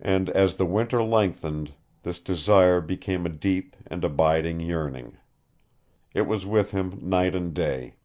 [0.00, 5.18] And as the Winter lengthened this desire became a deep and abiding yearning.
[6.14, 7.96] It was with him night and day.